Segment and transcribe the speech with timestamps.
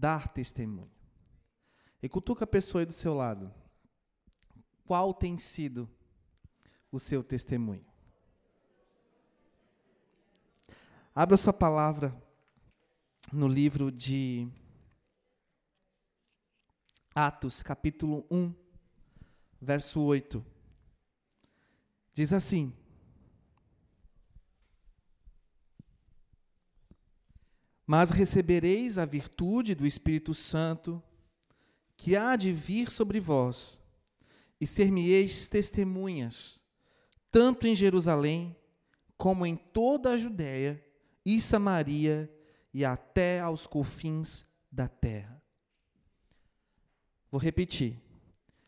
[0.00, 0.90] dar testemunho.
[2.02, 3.52] E cutuca a pessoa aí do seu lado.
[4.86, 5.88] Qual tem sido
[6.90, 7.84] o seu testemunho?
[11.14, 12.16] Abra sua palavra
[13.30, 14.48] no livro de
[17.14, 18.54] Atos, capítulo 1,
[19.60, 20.42] verso 8.
[22.14, 22.72] Diz assim:
[27.90, 31.02] Mas recebereis a virtude do Espírito Santo,
[31.96, 33.80] que há de vir sobre vós,
[34.60, 36.62] e ser-me-eis testemunhas,
[37.32, 38.54] tanto em Jerusalém,
[39.18, 40.80] como em toda a Judéia
[41.26, 42.32] e Samaria
[42.72, 45.42] e até aos confins da terra.
[47.28, 48.00] Vou repetir.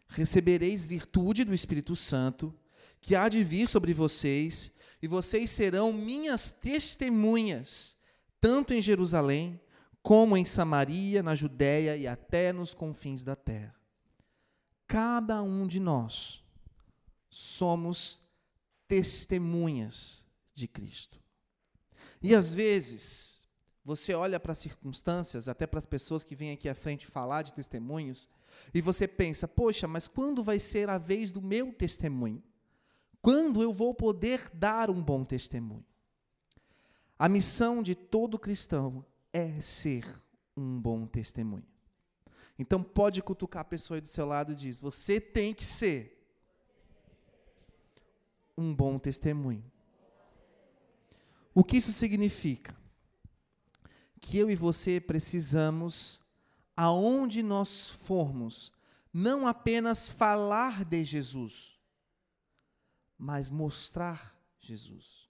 [0.09, 2.53] Recebereis virtude do Espírito Santo,
[3.01, 7.97] que há de vir sobre vocês, e vocês serão minhas testemunhas
[8.43, 9.61] tanto em Jerusalém,
[10.03, 13.73] como em Samaria, na Judéia e até nos confins da terra.
[14.89, 16.45] Cada um de nós
[17.31, 18.21] somos
[18.89, 21.23] testemunhas de Cristo.
[22.21, 23.49] E às vezes,
[23.85, 27.43] você olha para as circunstâncias, até para as pessoas que vêm aqui à frente falar
[27.43, 28.29] de testemunhos,
[28.75, 32.43] e você pensa: poxa, mas quando vai ser a vez do meu testemunho?
[33.23, 35.87] Quando eu vou poder dar um bom testemunho?
[37.23, 40.13] A missão de todo cristão é ser
[40.57, 41.65] um bom testemunho.
[42.59, 46.21] Então pode cutucar a pessoa aí do seu lado e diz: você tem que ser
[48.59, 49.65] um bom testemunho.
[51.55, 52.77] O que isso significa?
[54.21, 56.21] Que eu e você precisamos,
[56.77, 58.73] aonde nós formos,
[59.13, 61.79] não apenas falar de Jesus,
[63.17, 65.22] mas mostrar Jesus.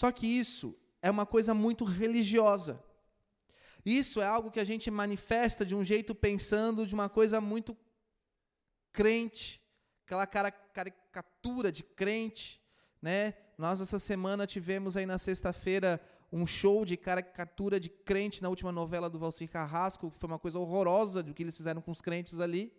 [0.00, 2.80] Só que isso é uma coisa muito religiosa.
[3.84, 7.76] Isso é algo que a gente manifesta de um jeito pensando de uma coisa muito
[8.92, 9.60] crente,
[10.06, 12.62] aquela cara, caricatura de crente,
[13.02, 13.34] né?
[13.64, 16.00] Nós essa semana tivemos aí na sexta-feira
[16.30, 20.38] um show de caricatura de crente na última novela do Valcir Carrasco, que foi uma
[20.38, 22.72] coisa horrorosa do que eles fizeram com os crentes ali.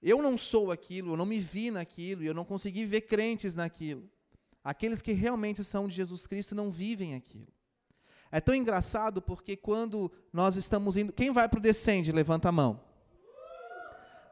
[0.00, 4.08] Eu não sou aquilo, eu não me vi naquilo, eu não consegui ver crentes naquilo.
[4.64, 7.52] Aqueles que realmente são de Jesus Cristo não vivem aquilo.
[8.30, 11.12] É tão engraçado porque quando nós estamos indo.
[11.12, 12.12] Quem vai para o Descende?
[12.12, 12.80] Levanta a mão.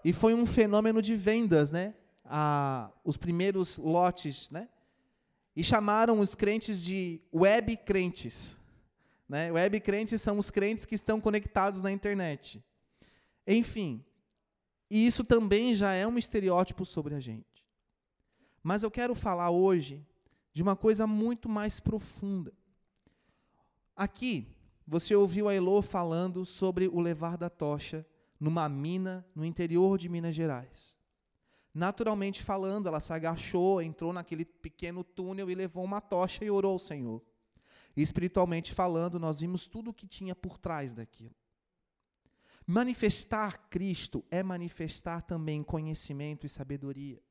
[0.05, 1.95] E foi um fenômeno de vendas, né?
[2.25, 4.69] Ah, os primeiros lotes, né?
[5.55, 8.59] E chamaram os crentes de web crentes.
[9.29, 9.53] Né?
[9.53, 12.65] Web crentes são os crentes que estão conectados na internet.
[13.47, 14.05] Enfim,
[14.91, 17.65] e isso também já é um estereótipo sobre a gente.
[18.63, 20.05] Mas eu quero falar hoje
[20.53, 22.53] de uma coisa muito mais profunda.
[23.95, 24.49] Aqui,
[24.87, 28.05] você ouviu a Elô falando sobre o levar da tocha
[28.39, 30.97] numa mina no interior de Minas Gerais.
[31.73, 36.73] Naturalmente falando, ela se agachou, entrou naquele pequeno túnel e levou uma tocha e orou
[36.73, 37.23] ao Senhor.
[37.97, 41.35] E espiritualmente falando, nós vimos tudo o que tinha por trás daquilo.
[42.67, 47.23] Manifestar Cristo é manifestar também conhecimento e sabedoria.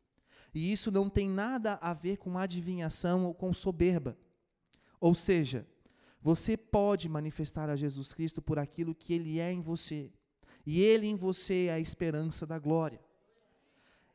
[0.54, 4.18] E isso não tem nada a ver com adivinhação ou com soberba.
[5.00, 5.68] Ou seja,
[6.22, 10.12] você pode manifestar a Jesus Cristo por aquilo que ele é em você.
[10.66, 13.00] E ele em você é a esperança da glória.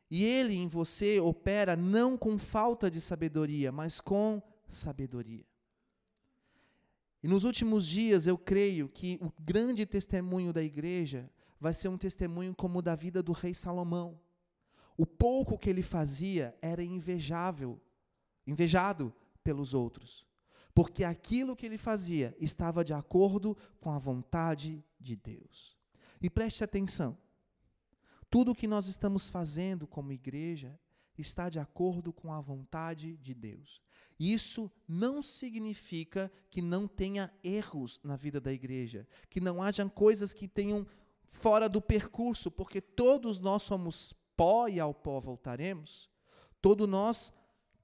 [0.09, 5.45] E ele em você opera não com falta de sabedoria, mas com sabedoria.
[7.23, 11.29] E nos últimos dias eu creio que o grande testemunho da igreja
[11.59, 14.19] vai ser um testemunho como o da vida do rei Salomão.
[14.97, 17.81] O pouco que ele fazia era invejável,
[18.47, 19.13] invejado
[19.43, 20.25] pelos outros,
[20.73, 25.77] porque aquilo que ele fazia estava de acordo com a vontade de Deus.
[26.21, 27.17] E preste atenção:
[28.29, 30.79] tudo o que nós estamos fazendo como igreja
[31.17, 33.81] está de acordo com a vontade de Deus.
[34.19, 40.33] Isso não significa que não tenha erros na vida da igreja, que não hajam coisas
[40.33, 40.85] que tenham
[41.27, 46.09] fora do percurso, porque todos nós somos pó e ao pó voltaremos.
[46.61, 47.33] Todos nós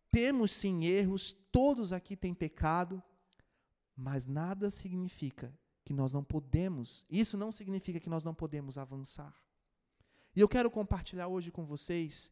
[0.09, 3.01] temos sim erros, todos aqui têm pecado,
[3.95, 5.53] mas nada significa
[5.83, 9.36] que nós não podemos, isso não significa que nós não podemos avançar.
[10.36, 12.31] E eu quero compartilhar hoje com vocês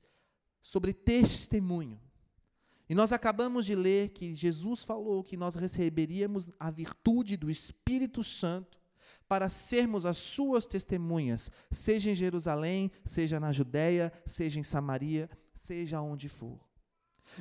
[0.62, 2.00] sobre testemunho.
[2.88, 8.24] E nós acabamos de ler que Jesus falou que nós receberíamos a virtude do Espírito
[8.24, 8.79] Santo
[9.30, 16.02] para sermos as suas testemunhas, seja em Jerusalém, seja na Judéia, seja em Samaria, seja
[16.02, 16.60] onde for.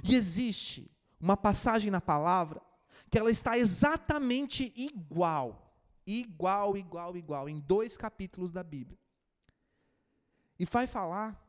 [0.04, 2.60] E existe uma passagem na palavra
[3.08, 5.74] que ela está exatamente igual,
[6.06, 8.98] igual, igual, igual, em dois capítulos da Bíblia.
[10.58, 11.42] E vai falar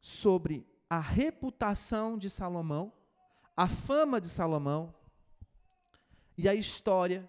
[0.00, 2.92] sobre a reputação de Salomão,
[3.56, 4.94] a fama de Salomão
[6.38, 7.28] e a história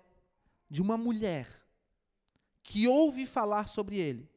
[0.70, 1.62] de uma mulher
[2.63, 4.31] que ouve falar sobre ele.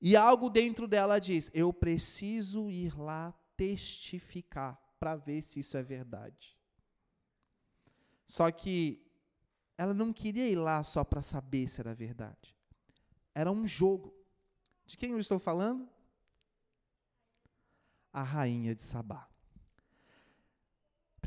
[0.00, 5.82] E algo dentro dela diz: Eu preciso ir lá testificar para ver se isso é
[5.82, 6.56] verdade.
[8.26, 9.02] Só que
[9.78, 12.56] ela não queria ir lá só para saber se era verdade.
[13.34, 14.14] Era um jogo.
[14.84, 15.88] De quem eu estou falando?
[18.12, 19.28] A rainha de Sabá.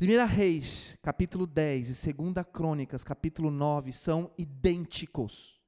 [0.00, 5.59] 1 Reis, capítulo 10 e 2 Crônicas, capítulo 9, são idênticos.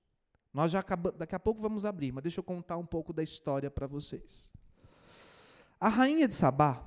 [0.52, 3.22] Nós já acabamos, daqui a pouco vamos abrir, mas deixa eu contar um pouco da
[3.22, 4.52] história para vocês.
[5.81, 6.84] A rainha de Sabá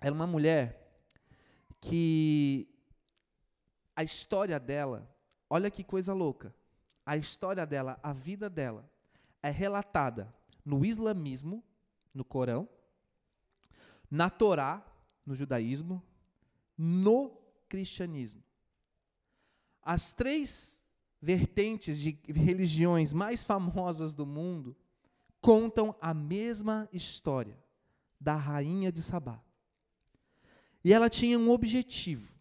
[0.00, 0.82] era uma mulher
[1.80, 2.68] que
[3.94, 5.08] a história dela,
[5.48, 6.54] olha que coisa louca.
[7.04, 8.90] A história dela, a vida dela,
[9.42, 10.34] é relatada
[10.64, 11.62] no islamismo,
[12.14, 12.68] no Corão,
[14.10, 14.84] na Torá,
[15.26, 16.02] no judaísmo,
[16.76, 17.30] no
[17.68, 18.42] cristianismo.
[19.82, 20.81] As três
[21.22, 24.76] vertentes de religiões mais famosas do mundo
[25.40, 27.56] contam a mesma história
[28.20, 29.40] da rainha de Sabá.
[30.84, 32.34] E ela tinha um objetivo: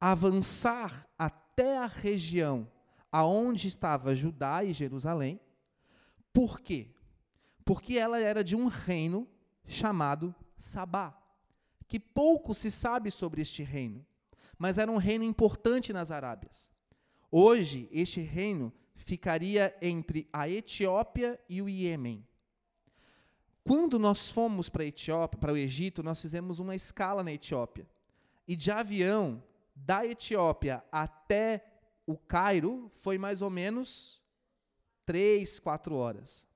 [0.00, 2.66] avançar até a região
[3.12, 5.38] aonde estava Judá e Jerusalém.
[6.32, 6.90] Por quê?
[7.64, 9.28] Porque ela era de um reino
[9.66, 11.22] chamado Sabá
[11.88, 14.04] que pouco se sabe sobre este reino,
[14.58, 16.68] mas era um reino importante nas Arábias.
[17.30, 22.26] Hoje, este reino ficaria entre a Etiópia e o Iêmen.
[23.64, 27.86] Quando nós fomos para Etiópia, para o Egito, nós fizemos uma escala na Etiópia.
[28.46, 29.42] E de avião,
[29.74, 31.64] da Etiópia até
[32.06, 34.22] o Cairo, foi mais ou menos
[35.04, 36.46] três, quatro horas.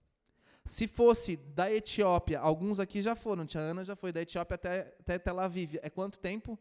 [0.64, 4.94] Se fosse da Etiópia, alguns aqui já foram, tia Ana já foi da Etiópia até,
[5.00, 5.78] até Tel Aviv.
[5.82, 6.56] É quanto tempo?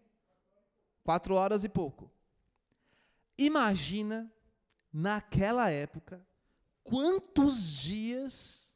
[1.04, 2.12] Quatro horas e pouco.
[3.42, 4.30] Imagina,
[4.92, 6.22] naquela época,
[6.84, 8.70] quantos dias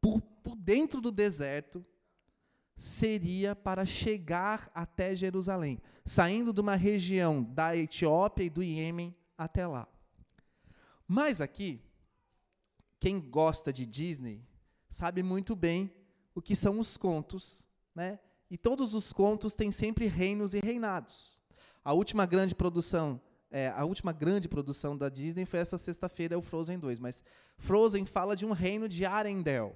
[0.00, 1.84] por, por dentro do deserto
[2.76, 9.66] seria para chegar até Jerusalém, saindo de uma região da Etiópia e do Iêmen até
[9.66, 9.88] lá.
[11.04, 11.82] Mas aqui,
[13.00, 14.40] quem gosta de Disney
[14.88, 15.92] sabe muito bem
[16.32, 18.20] o que são os contos, né?
[18.48, 21.40] E todos os contos têm sempre reinos e reinados.
[21.84, 23.20] A última grande produção,
[23.50, 26.98] é, a última grande produção da Disney foi essa sexta-feira, é o Frozen 2.
[26.98, 27.22] Mas
[27.58, 29.72] Frozen fala de um reino de Arendelle.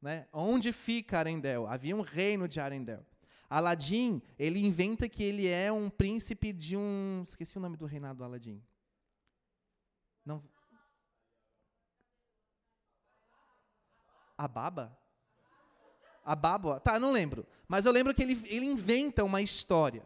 [0.00, 0.26] Né?
[0.32, 1.66] Onde fica Arendelle?
[1.66, 3.04] Havia um reino de Arendelle.
[3.48, 7.22] Aladim, ele inventa que ele é um príncipe de um.
[7.24, 8.62] Esqueci o nome do reinado do Aladim.
[10.24, 10.42] Não,
[14.40, 14.98] A Baba?
[16.24, 16.80] A Baba?
[16.80, 17.46] Tá, não lembro.
[17.68, 20.02] Mas eu lembro que ele, ele inventa uma história.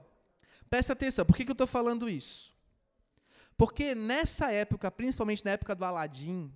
[0.68, 2.52] Presta atenção, por que, que eu estou falando isso?
[3.56, 6.52] Porque nessa época, principalmente na época do Aladim,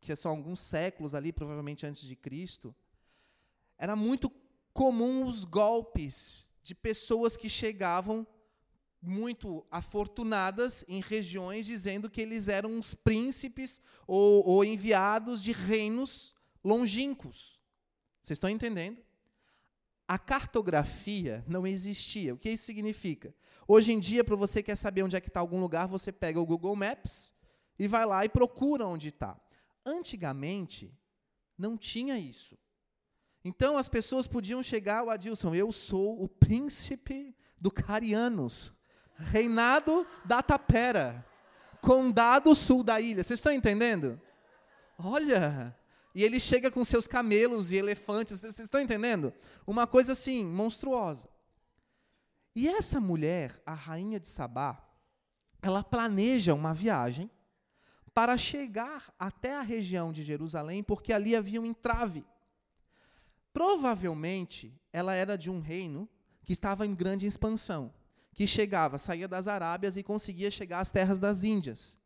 [0.00, 2.74] que são alguns séculos ali, provavelmente antes de Cristo,
[3.76, 4.30] era muito
[4.72, 8.26] comum os golpes de pessoas que chegavam
[9.02, 16.34] muito afortunadas em regiões dizendo que eles eram os príncipes ou, ou enviados de reinos
[16.62, 17.58] longínquos.
[18.22, 19.02] Vocês estão entendendo?
[20.10, 22.34] A cartografia não existia.
[22.34, 23.32] O que isso significa?
[23.68, 26.40] Hoje em dia, para você quer saber onde é que está algum lugar, você pega
[26.40, 27.32] o Google Maps
[27.78, 29.40] e vai lá e procura onde está.
[29.86, 30.92] Antigamente,
[31.56, 32.58] não tinha isso.
[33.44, 38.74] Então as pessoas podiam chegar ao Adilson, eu sou o príncipe do Carianos,
[39.14, 41.24] reinado da Tapera,
[41.80, 43.22] condado sul da ilha.
[43.22, 44.20] Vocês estão entendendo?
[44.98, 45.72] Olha,
[46.14, 49.32] e ele chega com seus camelos e elefantes, vocês estão entendendo?
[49.66, 51.28] Uma coisa assim, monstruosa.
[52.54, 54.82] E essa mulher, a rainha de Sabá,
[55.62, 57.30] ela planeja uma viagem
[58.12, 62.24] para chegar até a região de Jerusalém, porque ali havia um entrave.
[63.52, 66.08] Provavelmente, ela era de um reino
[66.42, 67.92] que estava em grande expansão,
[68.32, 71.99] que chegava, saía das Arábias e conseguia chegar às terras das Índias.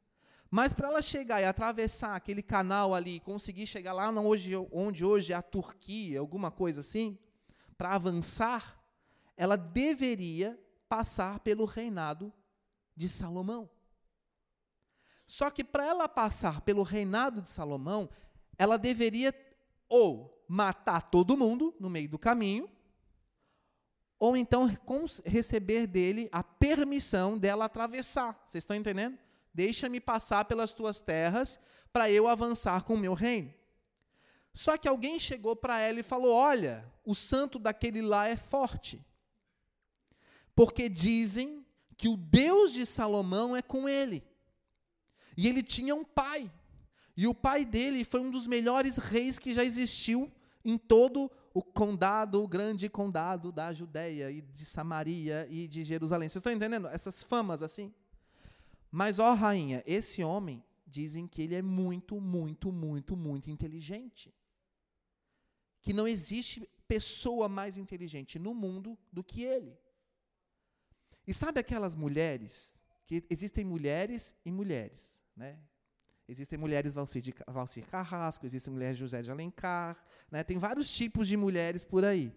[0.55, 5.35] Mas para ela chegar e atravessar aquele canal ali, conseguir chegar lá onde, hoje é
[5.35, 7.19] a Turquia, alguma coisa assim,
[7.77, 8.81] para avançar,
[9.37, 10.57] ela deveria
[10.89, 12.33] passar pelo reinado
[12.95, 13.69] de Salomão.
[15.27, 18.09] Só que para ela passar pelo reinado de Salomão,
[18.57, 19.35] ela deveria
[19.89, 22.71] ou matar todo mundo no meio do caminho,
[24.21, 24.71] ou então
[25.25, 28.41] receber dele a permissão dela atravessar.
[28.47, 29.19] Vocês estão entendendo?
[29.55, 31.61] Deixa-me passar pelas tuas terras
[31.93, 33.55] para eu avançar com o meu reino.
[34.53, 39.05] Só que alguém chegou para ela e falou: Olha, o santo daquele lá é forte.
[40.55, 41.65] Porque dizem
[41.97, 44.25] que o Deus de Salomão é com ele.
[45.37, 46.51] E ele tinha um pai.
[47.17, 50.31] E o pai dele foi um dos melhores reis que já existiu
[50.65, 56.29] em todo o condado, o grande condado da Judéia e de Samaria e de Jerusalém.
[56.29, 56.89] Vocês estão entendendo?
[56.89, 57.93] Essas famas assim.
[58.95, 64.33] Mas, ó rainha, esse homem, dizem que ele é muito, muito, muito, muito inteligente.
[65.83, 69.77] Que não existe pessoa mais inteligente no mundo do que ele.
[71.27, 72.73] E sabe aquelas mulheres,
[73.05, 75.59] que existem mulheres e mulheres, né?
[76.29, 80.45] Existem mulheres Valcir, de, Valcir Carrasco, existem mulheres José de Alencar, né?
[80.45, 82.33] tem vários tipos de mulheres por aí.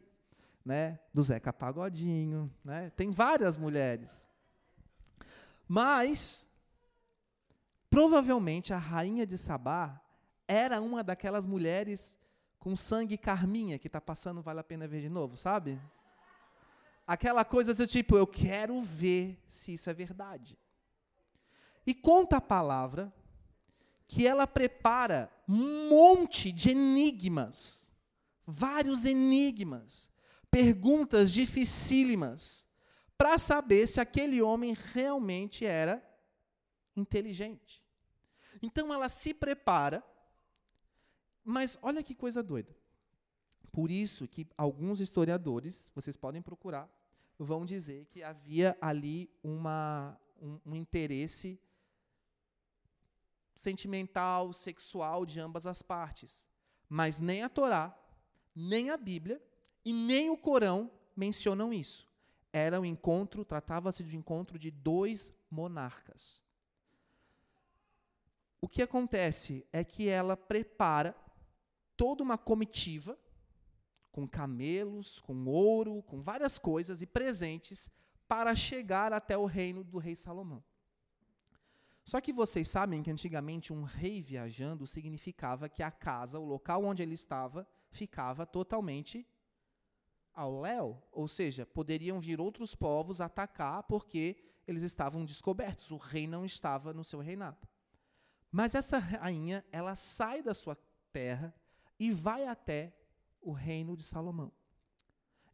[0.65, 0.99] Né?
[1.13, 2.89] Do Zeca Pagodinho, né?
[2.95, 4.27] tem várias mulheres.
[5.67, 6.46] Mas,
[7.97, 9.99] provavelmente, a rainha de Sabá
[10.47, 12.15] era uma daquelas mulheres
[12.59, 15.81] com sangue carminha que está passando, vale a pena ver de novo, sabe?
[17.07, 20.59] Aquela coisa do tipo, eu quero ver se isso é verdade.
[21.87, 23.11] E conta a palavra
[24.07, 27.91] que ela prepara um monte de enigmas,
[28.45, 30.07] vários enigmas,
[30.51, 32.63] perguntas dificílimas,
[33.17, 36.07] para saber se aquele homem realmente era
[36.95, 37.86] inteligente.
[38.61, 40.03] Então ela se prepara,
[41.43, 42.75] mas olha que coisa doida.
[43.71, 46.89] Por isso que alguns historiadores, vocês podem procurar,
[47.37, 51.59] vão dizer que havia ali uma, um, um interesse
[53.55, 56.45] sentimental, sexual de ambas as partes.
[56.89, 57.95] Mas nem a Torá,
[58.55, 59.41] nem a Bíblia
[59.83, 62.07] e nem o Corão mencionam isso.
[62.51, 66.41] Era um encontro, tratava-se de um encontro de dois monarcas.
[68.59, 71.15] O que acontece é que ela prepara
[71.95, 73.17] toda uma comitiva
[74.11, 77.89] com camelos, com ouro, com várias coisas e presentes
[78.27, 80.63] para chegar até o reino do rei Salomão.
[82.03, 86.83] Só que vocês sabem que antigamente um rei viajando significava que a casa, o local
[86.83, 89.27] onde ele estava, ficava totalmente
[90.33, 94.37] ao léu, ou seja, poderiam vir outros povos atacar porque
[94.67, 97.67] eles estavam descobertos, o rei não estava no seu reinado.
[98.51, 100.77] Mas essa rainha, ela sai da sua
[101.11, 101.53] terra
[101.99, 102.93] e vai até
[103.41, 104.51] o reino de Salomão.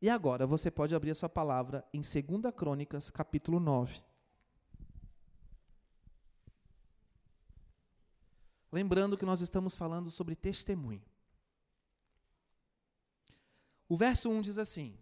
[0.02, 4.04] E agora você pode abrir a sua palavra em 2 Crônicas, capítulo 9.
[8.72, 11.04] Lembrando que nós estamos falando sobre testemunho.
[13.88, 14.98] O verso 1 diz assim: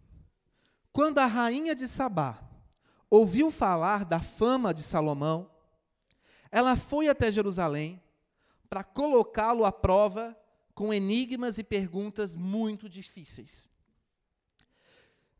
[0.92, 2.46] Quando a rainha de Sabá
[3.08, 5.50] ouviu falar da fama de Salomão,
[6.52, 8.00] ela foi até Jerusalém
[8.68, 10.38] para colocá-lo à prova
[10.74, 13.70] com enigmas e perguntas muito difíceis.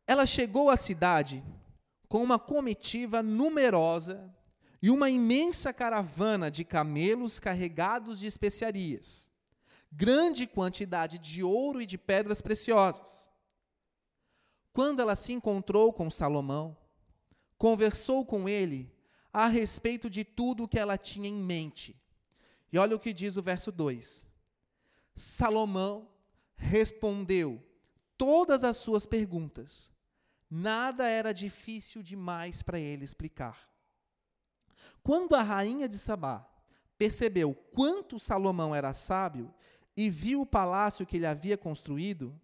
[0.06, 1.44] Ela chegou à cidade
[2.08, 4.34] com uma comitiva numerosa
[4.80, 9.30] e uma imensa caravana de camelos carregados de especiarias,
[9.90, 13.30] grande quantidade de ouro e de pedras preciosas.
[14.72, 16.76] Quando ela se encontrou com Salomão,
[17.58, 18.90] conversou com ele
[19.32, 21.96] a respeito de tudo o que ela tinha em mente.
[22.72, 24.24] E olha o que diz o verso 2.
[25.14, 26.08] Salomão
[26.56, 27.62] respondeu
[28.16, 29.90] todas as suas perguntas.
[30.50, 33.68] Nada era difícil demais para ele explicar.
[35.02, 36.46] Quando a rainha de Sabá
[36.96, 39.52] percebeu quanto Salomão era sábio
[39.96, 42.38] e viu o palácio que ele havia construído,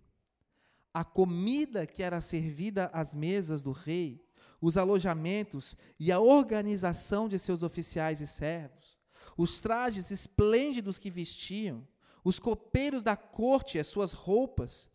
[0.92, 4.26] a comida que era servida às mesas do rei,
[4.60, 8.98] os alojamentos e a organização de seus oficiais e servos,
[9.36, 11.86] os trajes esplêndidos que vestiam,
[12.24, 14.88] os copeiros da corte, as suas roupas,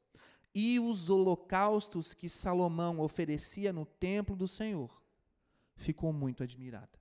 [0.56, 5.02] e os holocaustos que Salomão oferecia no templo do Senhor,
[5.76, 7.00] ficou muito admirada.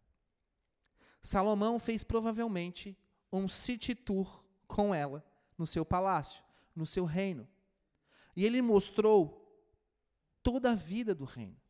[1.20, 2.96] Salomão fez provavelmente
[3.30, 5.24] um city tour com ela
[5.56, 6.42] no seu palácio,
[6.74, 7.46] no seu reino.
[8.34, 9.38] E ele mostrou
[10.42, 11.61] toda a vida do reino.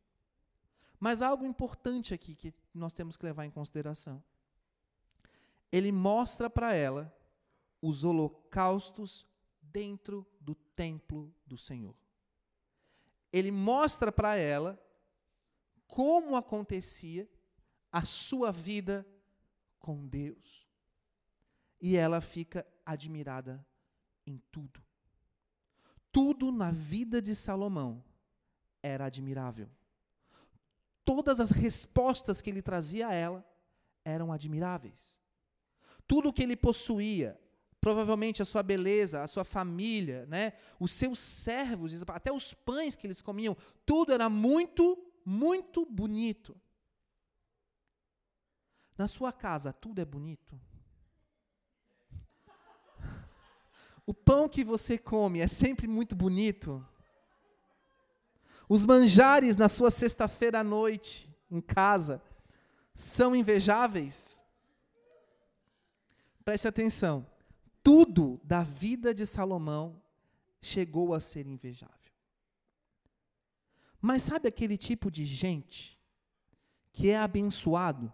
[1.03, 4.23] Mas algo importante aqui que nós temos que levar em consideração.
[5.69, 7.13] Ele mostra para ela
[7.81, 9.27] os holocaustos
[9.61, 11.93] dentro do templo do Senhor.
[13.33, 14.81] Ele mostra para ela
[15.87, 17.29] como acontecia
[17.91, 19.05] a sua vida
[19.79, 20.65] com Deus.
[21.81, 23.67] E ela fica admirada
[24.25, 24.81] em tudo.
[26.13, 28.01] Tudo na vida de Salomão
[28.81, 29.69] era admirável.
[31.05, 33.45] Todas as respostas que ele trazia a ela
[34.05, 35.19] eram admiráveis.
[36.07, 37.39] Tudo o que ele possuía,
[37.79, 43.05] provavelmente a sua beleza, a sua família, né, os seus servos, até os pães que
[43.05, 46.55] eles comiam, tudo era muito, muito bonito.
[48.97, 50.59] Na sua casa, tudo é bonito?
[54.05, 56.85] O pão que você come é sempre muito bonito?
[58.67, 62.21] Os manjares na sua sexta-feira à noite, em casa,
[62.95, 64.41] são invejáveis?
[66.43, 67.25] Preste atenção.
[67.83, 70.01] Tudo da vida de Salomão
[70.61, 71.97] chegou a ser invejável.
[74.01, 75.99] Mas sabe aquele tipo de gente
[76.91, 78.11] que é abençoado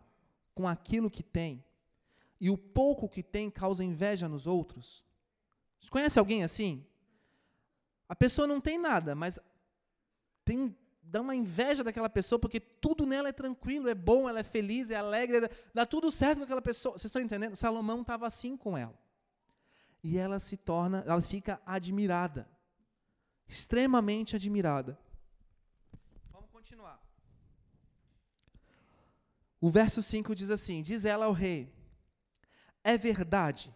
[0.53, 1.63] com aquilo que tem
[2.39, 5.03] e o pouco que tem causa inveja nos outros?
[5.89, 6.85] Conhece alguém assim?
[8.07, 9.39] A pessoa não tem nada, mas
[10.49, 14.43] tem dá uma inveja daquela pessoa porque tudo nela é tranquilo, é bom, ela é
[14.43, 16.93] feliz, é alegre, dá tudo certo com aquela pessoa.
[16.93, 17.55] Vocês estão entendendo?
[17.55, 18.97] Salomão estava assim com ela.
[20.03, 22.47] E ela se torna, ela fica admirada.
[23.47, 24.99] Extremamente admirada.
[26.31, 26.99] Vamos continuar.
[29.59, 31.73] O verso 5 diz assim: Diz ela ao rei:
[32.83, 33.75] É verdade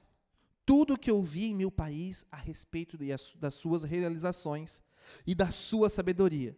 [0.65, 4.81] tudo que eu vi em meu país a respeito de, das suas realizações
[5.25, 6.57] e da sua sabedoria.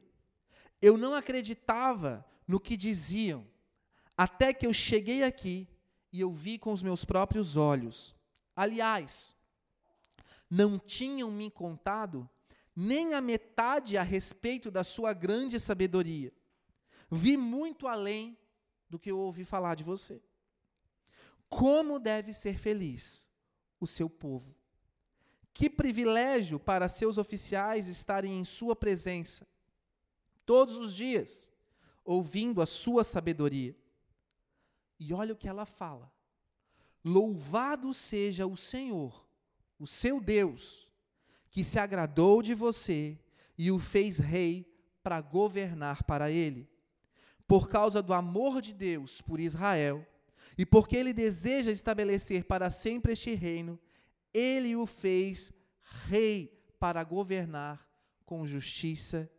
[0.81, 3.47] Eu não acreditava no que diziam,
[4.17, 5.67] até que eu cheguei aqui
[6.11, 8.15] e eu vi com os meus próprios olhos.
[8.55, 9.35] Aliás,
[10.49, 12.29] não tinham me contado
[12.75, 16.31] nem a metade a respeito da sua grande sabedoria.
[17.09, 18.37] Vi muito além
[18.89, 20.21] do que eu ouvi falar de você.
[21.49, 23.25] Como deve ser feliz
[23.79, 24.55] o seu povo.
[25.55, 29.47] Que privilégio para seus oficiais estarem em sua presença,
[30.45, 31.49] todos os dias,
[32.03, 33.73] ouvindo a sua sabedoria.
[34.99, 36.11] E olha o que ela fala:
[37.01, 39.25] Louvado seja o Senhor,
[39.79, 40.89] o seu Deus,
[41.49, 43.17] que se agradou de você
[43.57, 44.69] e o fez rei
[45.01, 46.69] para governar para ele.
[47.47, 50.05] Por causa do amor de Deus por Israel,
[50.57, 53.79] e porque ele deseja estabelecer para sempre este reino,
[54.35, 55.51] ele o fez
[56.07, 57.89] rei para governar
[58.25, 59.31] com justiça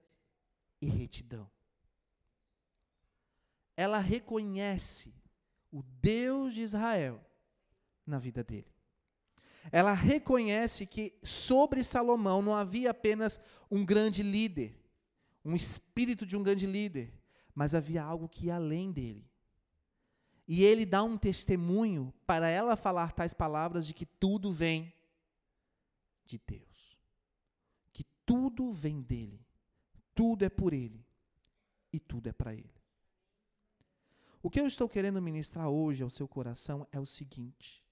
[0.81, 1.51] e retidão.
[3.77, 5.15] Ela reconhece
[5.71, 7.23] o Deus de Israel
[8.07, 8.73] na vida dele.
[9.71, 13.39] Ela reconhece que sobre Salomão não havia apenas
[13.71, 14.81] um grande líder,
[15.45, 17.13] um espírito de um grande líder,
[17.55, 19.29] mas havia algo que ia além dele.
[20.47, 24.93] E ele dá um testemunho para ela falar tais palavras de que tudo vem
[26.25, 26.97] de Deus.
[27.93, 29.45] Que tudo vem dele.
[30.15, 31.05] Tudo é por ele.
[31.93, 32.77] E tudo é para ele.
[34.41, 37.85] O que eu estou querendo ministrar hoje ao seu coração é o seguinte: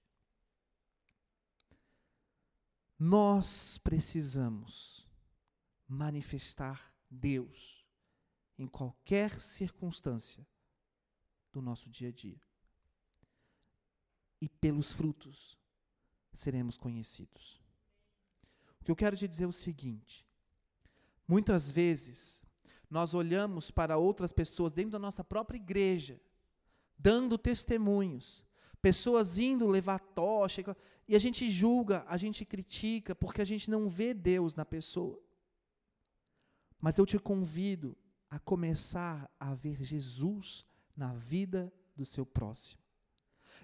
[2.97, 5.05] nós precisamos
[5.85, 7.85] manifestar Deus
[8.57, 10.47] em qualquer circunstância
[11.55, 12.39] do nosso dia a dia.
[14.41, 15.57] E pelos frutos
[16.33, 17.63] seremos conhecidos.
[18.81, 20.27] O que eu quero te dizer é o seguinte:
[21.27, 22.41] muitas vezes
[22.89, 26.19] nós olhamos para outras pessoas dentro da nossa própria igreja,
[26.97, 28.43] dando testemunhos,
[28.81, 30.61] pessoas indo levar tocha,
[31.07, 35.19] e a gente julga, a gente critica, porque a gente não vê Deus na pessoa.
[36.81, 37.97] Mas eu te convido
[38.29, 42.81] a começar a ver Jesus na vida do seu próximo.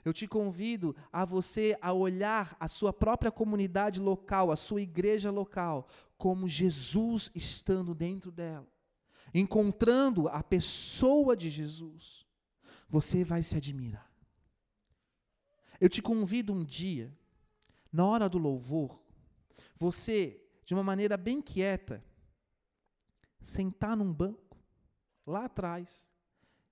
[0.03, 5.29] Eu te convido a você a olhar a sua própria comunidade local, a sua igreja
[5.29, 8.67] local, como Jesus estando dentro dela,
[9.33, 12.25] encontrando a pessoa de Jesus.
[12.89, 14.11] Você vai se admirar.
[15.79, 17.15] Eu te convido um dia,
[17.91, 19.01] na hora do louvor,
[19.75, 22.03] você, de uma maneira bem quieta,
[23.41, 24.57] sentar num banco,
[25.25, 26.10] lá atrás,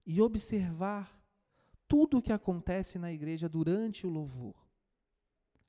[0.05, 1.19] e observar
[1.87, 4.55] tudo o que acontece na igreja durante o louvor.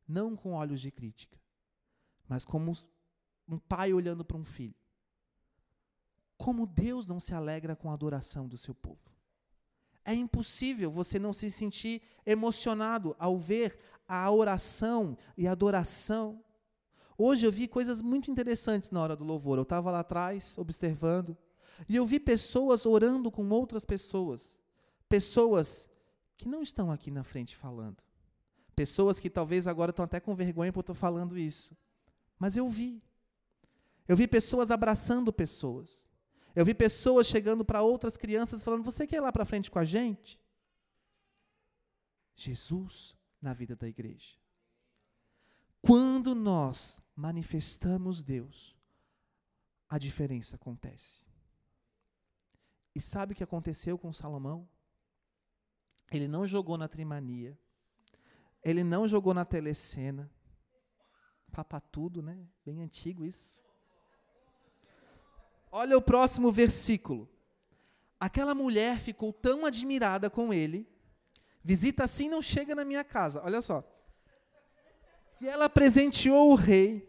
[0.07, 1.41] Não com olhos de crítica,
[2.29, 2.77] mas como
[3.49, 4.75] um pai olhando para um filho.
[6.37, 9.11] Como Deus não se alegra com a adoração do seu povo.
[10.05, 16.43] É impossível você não se sentir emocionado ao ver a oração e a adoração.
[17.17, 19.59] Hoje eu vi coisas muito interessantes na hora do louvor.
[19.59, 21.37] Eu estava lá atrás, observando.
[21.89, 24.59] E eu vi pessoas orando com outras pessoas.
[25.09, 25.89] Pessoas
[26.37, 28.03] que não estão aqui na frente falando.
[28.75, 31.77] Pessoas que talvez agora estão até com vergonha por eu estar falando isso.
[32.39, 33.03] Mas eu vi.
[34.09, 36.07] Eu vi pessoas abraçando pessoas.
[36.55, 39.79] Eu vi pessoas chegando para outras crianças falando: Você quer ir lá para frente com
[39.79, 40.41] a gente?
[42.35, 44.37] Jesus na vida da igreja.
[45.83, 48.77] Quando nós manifestamos Deus,
[49.89, 51.23] a diferença acontece.
[52.95, 54.69] E sabe o que aconteceu com Salomão?
[56.11, 57.57] Ele não jogou na trimania,
[58.63, 60.31] ele não jogou na telecena.
[61.53, 62.47] Papa tudo, né?
[62.65, 63.61] Bem antigo isso.
[65.73, 67.29] Olha o próximo versículo.
[68.19, 70.89] Aquela mulher ficou tão admirada com ele.
[71.63, 73.41] Visita assim não chega na minha casa.
[73.43, 73.83] Olha só.
[75.39, 77.09] Que ela presenteou o rei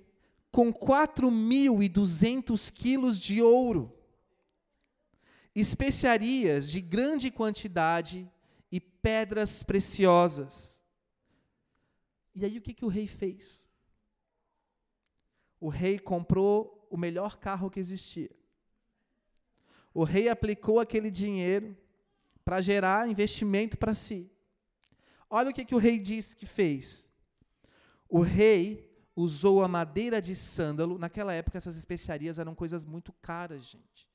[0.51, 3.91] com 4.200 quilos de ouro,
[5.53, 8.29] especiarias de grande quantidade
[8.71, 10.81] e pedras preciosas.
[12.33, 13.69] E aí o que, que o rei fez?
[15.59, 18.31] O rei comprou o melhor carro que existia.
[19.93, 21.77] O rei aplicou aquele dinheiro
[22.45, 24.31] para gerar investimento para si.
[25.29, 27.07] Olha o que, que o rei disse que fez.
[28.07, 30.97] O rei usou a madeira de sândalo.
[30.97, 34.10] Naquela época, essas especiarias eram coisas muito caras, gente.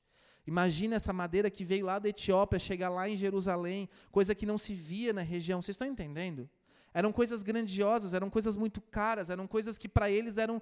[0.47, 4.57] Imagina essa madeira que veio lá da Etiópia, chegar lá em Jerusalém, coisa que não
[4.57, 5.61] se via na região.
[5.61, 6.49] Vocês estão entendendo?
[6.93, 10.61] Eram coisas grandiosas, eram coisas muito caras, eram coisas que para eles eram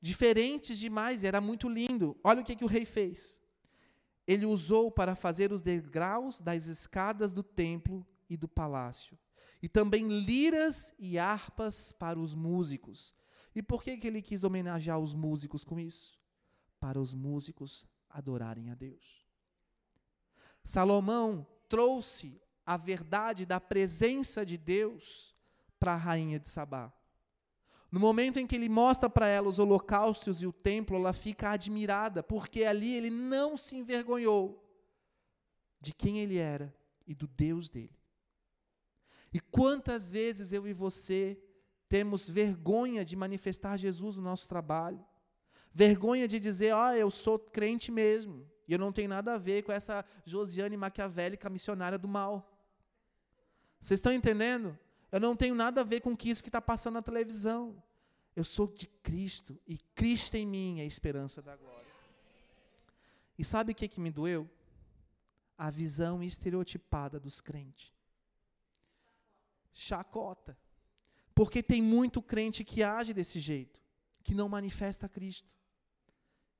[0.00, 2.16] diferentes demais, era muito lindo.
[2.24, 3.38] Olha o que, que o rei fez.
[4.26, 9.16] Ele usou para fazer os degraus das escadas do templo e do palácio,
[9.62, 13.14] e também liras e harpas para os músicos.
[13.54, 16.18] E por que, que ele quis homenagear os músicos com isso?
[16.80, 19.25] Para os músicos adorarem a Deus.
[20.66, 25.32] Salomão trouxe a verdade da presença de Deus
[25.78, 26.92] para a rainha de Sabá.
[27.90, 31.50] No momento em que ele mostra para ela os holocaustos e o templo, ela fica
[31.50, 34.68] admirada, porque ali ele não se envergonhou
[35.80, 36.74] de quem ele era
[37.06, 37.96] e do Deus dele.
[39.32, 41.40] E quantas vezes eu e você
[41.88, 45.06] temos vergonha de manifestar Jesus no nosso trabalho,
[45.72, 49.62] vergonha de dizer, ah, eu sou crente mesmo, e eu não tenho nada a ver
[49.62, 52.52] com essa Josiane maquiavélica missionária do mal.
[53.80, 54.76] Vocês estão entendendo?
[55.12, 57.80] Eu não tenho nada a ver com isso que está passando na televisão.
[58.34, 61.86] Eu sou de Cristo e Cristo em mim é a esperança da glória.
[63.38, 64.48] E sabe o que, que me doeu?
[65.56, 67.94] A visão estereotipada dos crentes.
[69.72, 70.58] Chacota.
[71.34, 73.80] Porque tem muito crente que age desse jeito,
[74.22, 75.50] que não manifesta Cristo,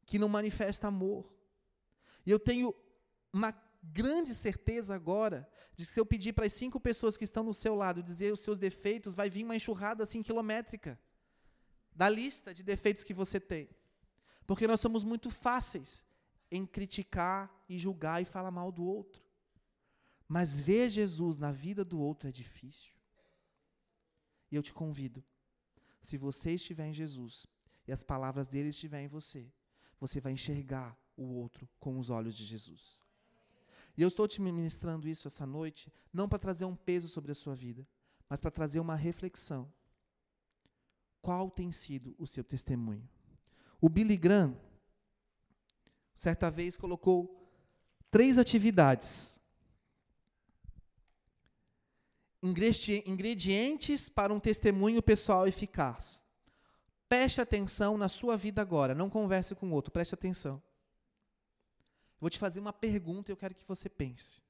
[0.05, 1.36] que não manifesta amor.
[2.27, 2.75] E eu tenho
[3.33, 7.45] uma grande certeza agora de que se eu pedir para as cinco pessoas que estão
[7.45, 10.99] no seu lado dizer os seus defeitos, vai vir uma enxurrada assim quilométrica
[11.95, 13.71] da lista de defeitos que você tem.
[14.47, 16.05] Porque nós somos muito fáceis
[16.51, 19.25] em criticar e julgar e falar mal do outro.
[20.29, 22.93] Mas ver Jesus na vida do outro é difícil.
[24.51, 25.25] E eu te convido,
[26.03, 27.47] se você estiver em Jesus
[27.87, 29.51] e as palavras dele estiverem em você,
[29.99, 33.01] você vai enxergar o outro com os olhos de Jesus.
[33.97, 37.35] E eu estou te ministrando isso essa noite, não para trazer um peso sobre a
[37.35, 37.87] sua vida,
[38.29, 39.73] mas para trazer uma reflexão.
[41.23, 43.09] Qual tem sido o seu testemunho?
[43.81, 44.57] O Billy Graham,
[46.15, 47.51] certa vez, colocou
[48.11, 49.41] três atividades.
[52.43, 56.23] Ingredientes para um testemunho pessoal eficaz.
[57.09, 60.63] Preste atenção na sua vida agora, não converse com o outro, preste atenção.
[62.21, 64.43] Vou te fazer uma pergunta e eu quero que você pense.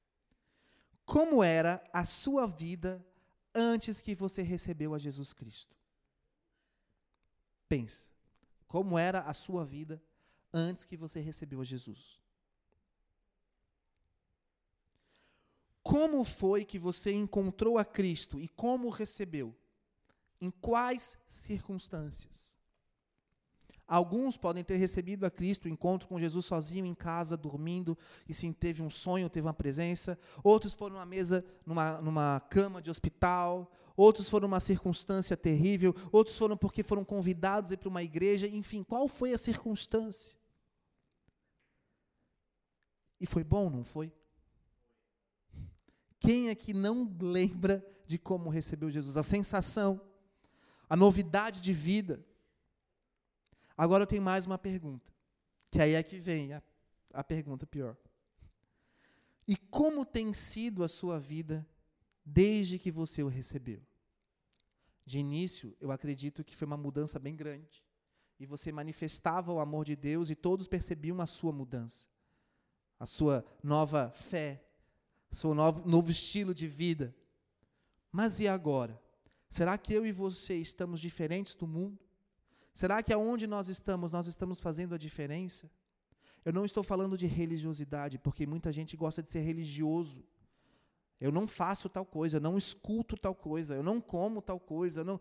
[1.05, 3.05] Como era a sua vida
[3.53, 5.75] antes que você recebeu a Jesus Cristo?
[7.67, 8.11] Pense.
[8.67, 10.01] Como era a sua vida
[10.53, 12.19] antes que você recebeu a Jesus?
[15.81, 19.55] Como foi que você encontrou a Cristo e como o recebeu?
[20.39, 22.56] Em quais circunstâncias?
[23.87, 27.97] Alguns podem ter recebido a Cristo, o encontro com Jesus sozinho em casa, dormindo,
[28.27, 30.19] e sim teve um sonho, teve uma presença.
[30.43, 33.71] Outros foram numa mesa, numa, numa cama de hospital.
[33.95, 35.95] Outros foram numa circunstância terrível.
[36.11, 38.45] Outros foram porque foram convidados a ir para uma igreja.
[38.45, 40.37] Enfim, qual foi a circunstância?
[43.21, 44.11] E foi bom, não foi?
[46.19, 49.15] Quem é que não lembra de como recebeu Jesus?
[49.15, 50.01] A sensação,
[50.89, 52.23] a novidade de vida.
[53.77, 55.13] Agora eu tenho mais uma pergunta,
[55.69, 56.63] que aí é que vem a,
[57.13, 57.95] a pergunta pior.
[59.47, 61.65] E como tem sido a sua vida
[62.25, 63.81] desde que você o recebeu?
[65.05, 67.85] De início, eu acredito que foi uma mudança bem grande.
[68.39, 72.07] E você manifestava o amor de Deus e todos percebiam a sua mudança,
[72.99, 74.63] a sua nova fé,
[75.31, 77.15] seu novo, novo estilo de vida.
[78.11, 79.01] Mas e agora?
[79.49, 82.06] Será que eu e você estamos diferentes do mundo?
[82.77, 85.67] Será que aonde nós estamos, nós estamos fazendo a diferença?
[86.45, 90.23] Eu não estou falando de religiosidade, porque muita gente gosta de ser religioso.
[91.19, 94.99] Eu não faço tal coisa, eu não escuto tal coisa, eu não como tal coisa,
[95.01, 95.19] eu não.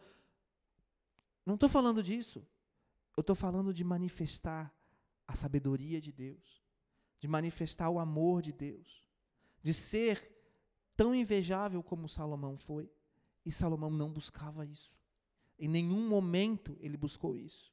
[1.46, 2.46] Não estou falando disso.
[3.16, 4.70] Eu estou falando de manifestar
[5.26, 6.62] a sabedoria de Deus,
[7.18, 9.02] de manifestar o amor de Deus,
[9.62, 10.30] de ser
[10.94, 12.92] tão invejável como Salomão foi.
[13.46, 14.95] E Salomão não buscava isso.
[15.58, 17.72] Em nenhum momento ele buscou isso.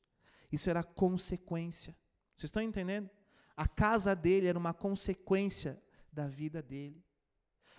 [0.51, 1.95] Isso era consequência.
[2.35, 3.09] Vocês estão entendendo?
[3.55, 7.03] A casa dele era uma consequência da vida dele.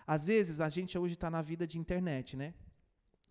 [0.07, 2.55] Às vezes a gente hoje está na vida de internet, né?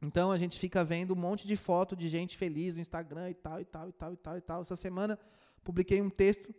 [0.01, 3.33] Então a gente fica vendo um monte de foto de gente feliz no Instagram e
[3.33, 4.61] tal, e tal, e tal, e tal, e tal.
[4.61, 5.17] Essa semana
[5.63, 6.53] publiquei um texto,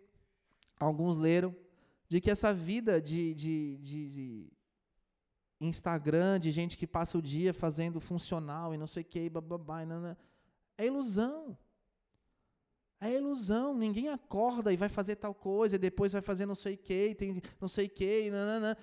[0.78, 1.54] alguns leram,
[2.08, 4.52] de que essa vida de, de, de, de
[5.66, 9.82] Instagram, de gente que passa o dia fazendo funcional e não sei o que, bababá,
[10.76, 11.56] é ilusão.
[13.00, 13.76] É ilusão.
[13.76, 17.14] Ninguém acorda e vai fazer tal coisa, e depois vai fazer não sei o que,
[17.14, 18.76] tem não sei o que, nanana.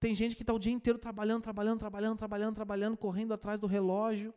[0.00, 3.66] Tem gente que está o dia inteiro trabalhando, trabalhando, trabalhando, trabalhando, trabalhando, correndo atrás do
[3.66, 4.32] relógio.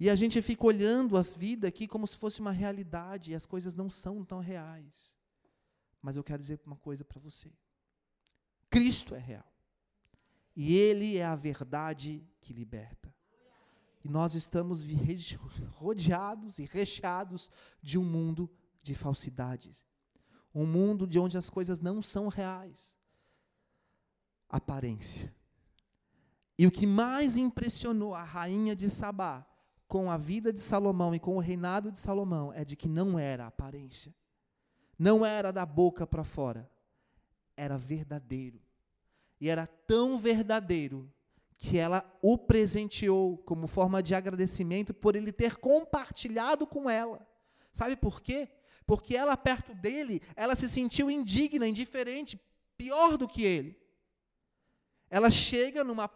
[0.00, 3.46] E a gente fica olhando as vidas aqui como se fosse uma realidade, e as
[3.46, 5.16] coisas não são tão reais.
[6.00, 7.52] Mas eu quero dizer uma coisa para você:
[8.70, 9.57] Cristo é real.
[10.60, 13.14] E Ele é a verdade que liberta.
[14.02, 14.82] E nós estamos
[15.76, 17.48] rodeados e recheados
[17.80, 18.50] de um mundo
[18.82, 19.86] de falsidades.
[20.52, 22.92] Um mundo de onde as coisas não são reais
[24.48, 25.32] aparência.
[26.58, 29.46] E o que mais impressionou a rainha de Sabá
[29.86, 33.16] com a vida de Salomão e com o reinado de Salomão é de que não
[33.16, 34.12] era aparência.
[34.98, 36.68] Não era da boca para fora.
[37.56, 38.60] Era verdadeiro.
[39.40, 41.12] E era tão verdadeiro
[41.56, 47.26] que ela o presenteou como forma de agradecimento por ele ter compartilhado com ela.
[47.72, 48.48] Sabe por quê?
[48.86, 52.40] Porque ela perto dele, ela se sentiu indigna, indiferente,
[52.76, 53.76] pior do que ele.
[55.10, 56.08] Ela chega numa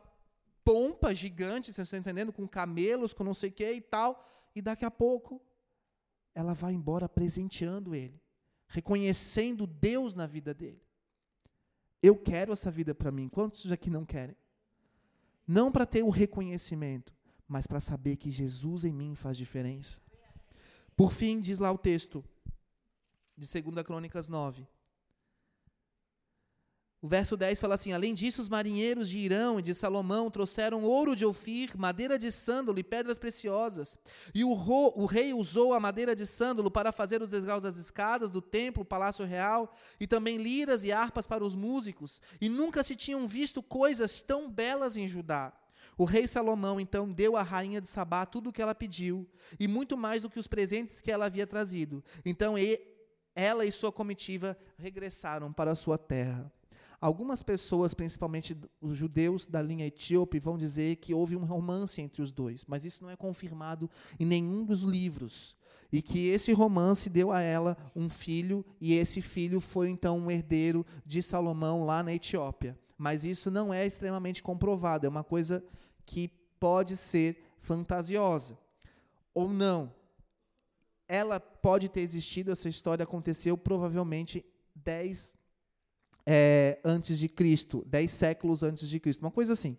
[0.64, 2.32] pompa gigante, vocês estão entendendo?
[2.32, 5.42] Com camelos, com não sei o que e tal, e daqui a pouco
[6.34, 8.20] ela vai embora presenteando ele,
[8.68, 10.80] reconhecendo Deus na vida dele.
[12.02, 13.28] Eu quero essa vida para mim.
[13.28, 14.36] Quantos aqui não querem?
[15.46, 17.14] Não para ter o reconhecimento,
[17.46, 20.00] mas para saber que Jesus em mim faz diferença.
[20.96, 22.24] Por fim, diz lá o texto
[23.36, 24.66] de 2 Crônicas 9.
[27.02, 30.84] O verso 10 fala assim: Além disso, os marinheiros de Irão e de Salomão trouxeram
[30.84, 33.98] ouro de Ofir, madeira de sândalo e pedras preciosas.
[34.32, 37.74] E o, ro, o, rei usou a madeira de sândalo para fazer os degraus das
[37.74, 42.22] escadas do templo, palácio real, e também liras e harpas para os músicos.
[42.40, 45.52] E nunca se tinham visto coisas tão belas em Judá.
[45.98, 49.66] O rei Salomão então deu à rainha de Sabá tudo o que ela pediu, e
[49.66, 52.02] muito mais do que os presentes que ela havia trazido.
[52.24, 52.54] Então
[53.34, 56.50] ela e sua comitiva regressaram para a sua terra.
[57.02, 62.22] Algumas pessoas, principalmente os judeus da linha etíope, vão dizer que houve um romance entre
[62.22, 65.56] os dois, mas isso não é confirmado em nenhum dos livros.
[65.90, 70.30] E que esse romance deu a ela um filho, e esse filho foi então um
[70.30, 72.78] herdeiro de Salomão lá na Etiópia.
[72.96, 75.60] Mas isso não é extremamente comprovado, é uma coisa
[76.06, 76.28] que
[76.60, 78.56] pode ser fantasiosa.
[79.34, 79.92] Ou não.
[81.08, 85.34] Ela pode ter existido, essa história aconteceu provavelmente dez
[86.26, 89.76] é, antes de Cristo, dez séculos antes de Cristo, uma coisa assim.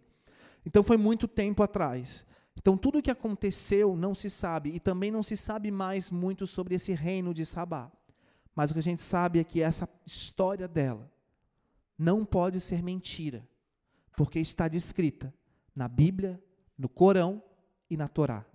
[0.66, 2.26] Então foi muito tempo atrás.
[2.56, 6.46] Então tudo o que aconteceu não se sabe e também não se sabe mais muito
[6.46, 7.92] sobre esse reino de Sabá.
[8.56, 11.12] Mas o que a gente sabe é que essa história dela
[11.98, 13.48] não pode ser mentira,
[14.16, 15.34] porque está descrita
[15.76, 16.42] na Bíblia,
[16.78, 17.42] no Corão
[17.90, 18.46] e na Torá.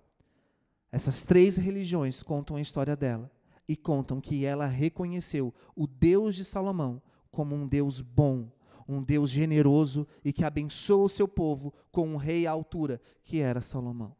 [0.91, 3.31] Essas três religiões contam a história dela
[3.67, 8.51] e contam que ela reconheceu o Deus de Salomão como um Deus bom,
[8.87, 13.39] um Deus generoso e que abençoa o seu povo com um rei à altura, que
[13.39, 14.15] era Salomão.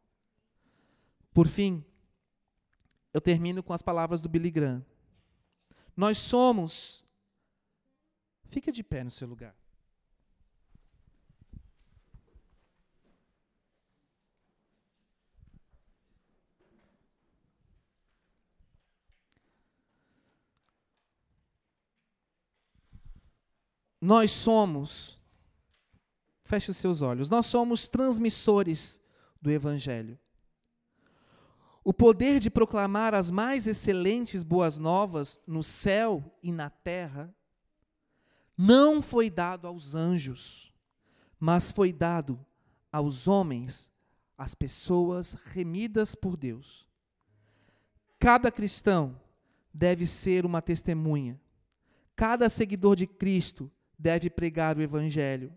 [1.34, 1.84] Por fim,
[3.14, 4.86] eu termino com as palavras do Billy Graham.
[5.96, 7.04] Nós somos.
[8.46, 9.56] Fica de pé no seu lugar.
[24.02, 25.20] Nós somos,
[26.44, 29.02] feche os seus olhos, nós somos transmissores
[29.42, 30.18] do Evangelho.
[31.84, 37.34] O poder de proclamar as mais excelentes boas novas no céu e na terra
[38.58, 40.74] não foi dado aos anjos,
[41.40, 42.46] mas foi dado
[42.92, 43.90] aos homens,
[44.38, 46.88] às pessoas remidas por Deus.
[48.20, 49.20] Cada cristão
[49.74, 51.40] deve ser uma testemunha.
[52.16, 55.54] Cada seguidor de Cristo deve pregar o Evangelho.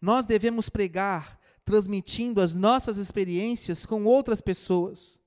[0.00, 5.20] Nós devemos pregar transmitindo as nossas experiências com outras pessoas.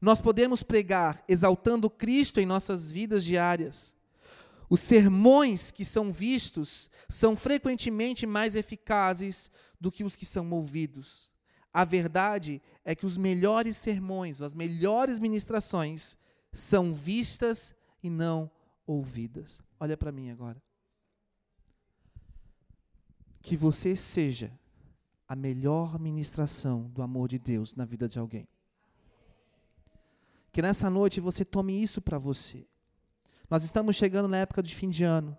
[0.00, 3.94] Nós podemos pregar exaltando Cristo em nossas vidas diárias.
[4.70, 11.30] Os sermões que são vistos são frequentemente mais eficazes do que os que são ouvidos.
[11.72, 16.16] A verdade é que os melhores sermões, as melhores ministrações
[16.50, 18.50] são vistas e não
[18.86, 19.60] ouvidas.
[19.78, 20.65] Olha para mim agora.
[23.46, 24.50] Que você seja
[25.28, 28.48] a melhor ministração do amor de Deus na vida de alguém.
[30.50, 32.66] Que nessa noite você tome isso para você.
[33.48, 35.38] Nós estamos chegando na época de fim de ano,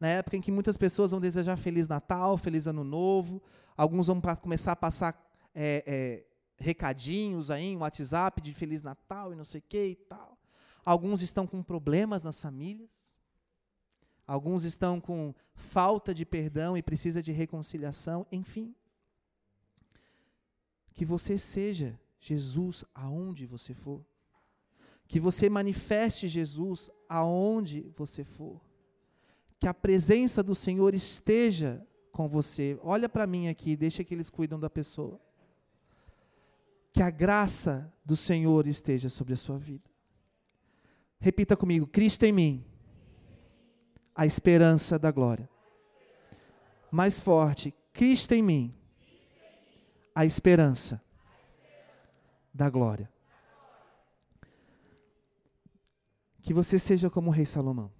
[0.00, 3.40] na época em que muitas pessoas vão desejar Feliz Natal, Feliz Ano Novo,
[3.76, 5.16] alguns vão começar a passar
[5.54, 6.26] é, é,
[6.58, 10.36] recadinhos aí, um WhatsApp de Feliz Natal e não sei o que e tal.
[10.84, 12.90] Alguns estão com problemas nas famílias,
[14.26, 18.74] alguns estão com falta de perdão e precisa de reconciliação, enfim.
[20.92, 24.04] Que você seja Jesus aonde você for.
[25.06, 28.60] Que você manifeste Jesus aonde você for.
[29.60, 32.78] Que a presença do Senhor esteja com você.
[32.82, 35.20] Olha para mim aqui, deixa que eles cuidam da pessoa.
[36.92, 39.88] Que a graça do Senhor esteja sobre a sua vida.
[41.18, 42.64] Repita comigo: Cristo em mim,
[44.16, 45.48] a esperança da glória.
[46.90, 48.74] Mais forte: Cristo em mim,
[50.14, 51.02] a esperança
[52.52, 53.12] da glória.
[56.40, 57.92] Que você seja como o rei Salomão.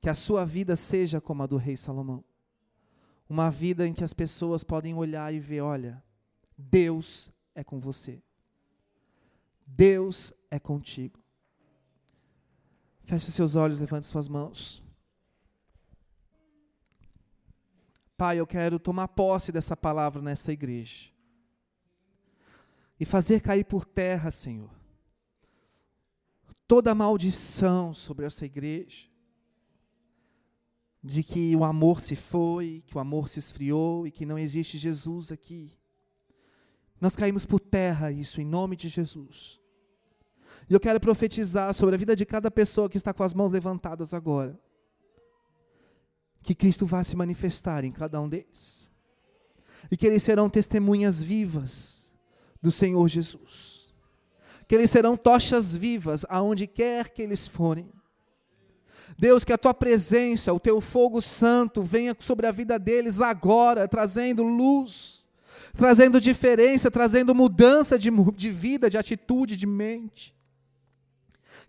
[0.00, 2.24] Que a sua vida seja como a do rei Salomão.
[3.28, 6.02] Uma vida em que as pessoas podem olhar e ver: olha,
[6.56, 8.22] Deus é com você.
[9.66, 11.20] Deus é contigo.
[13.10, 14.80] Feche seus olhos, levante suas mãos.
[18.16, 21.10] Pai, eu quero tomar posse dessa palavra nessa igreja.
[23.00, 24.70] E fazer cair por terra, Senhor,
[26.68, 29.08] toda maldição sobre essa igreja,
[31.02, 34.78] de que o amor se foi, que o amor se esfriou e que não existe
[34.78, 35.76] Jesus aqui.
[37.00, 39.60] Nós caímos por terra isso em nome de Jesus.
[40.70, 43.50] E eu quero profetizar sobre a vida de cada pessoa que está com as mãos
[43.50, 44.58] levantadas agora.
[46.42, 48.88] Que Cristo vá se manifestar em cada um deles.
[49.90, 52.08] E que eles serão testemunhas vivas
[52.62, 53.80] do Senhor Jesus
[54.70, 57.90] que eles serão tochas vivas aonde quer que eles forem.
[59.18, 63.88] Deus, que a tua presença, o teu fogo santo venha sobre a vida deles agora,
[63.88, 65.26] trazendo luz,
[65.76, 70.32] trazendo diferença, trazendo mudança de, de vida, de atitude, de mente.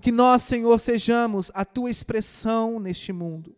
[0.02, 3.56] Que nós, Senhor, sejamos a tua expressão neste mundo,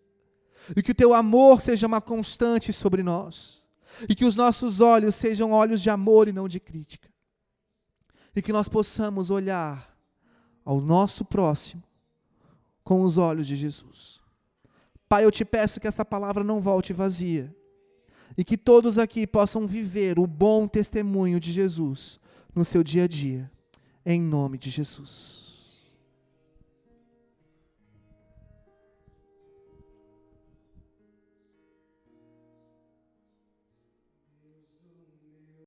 [0.76, 3.64] e que o teu amor seja uma constante sobre nós,
[4.10, 7.10] e que os nossos olhos sejam olhos de amor e não de crítica.
[8.36, 9.96] E que nós possamos olhar
[10.66, 11.84] ao nosso próximo
[12.84, 14.20] com os olhos de Jesus.
[15.08, 17.56] Pai, eu te peço que essa palavra não volte vazia.
[18.36, 22.20] E que todos aqui possam viver o bom testemunho de Jesus
[22.56, 23.52] no seu dia a dia,
[24.04, 25.53] em nome de Jesus.